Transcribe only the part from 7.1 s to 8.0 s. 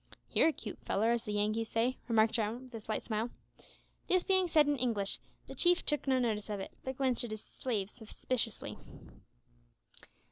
at his slave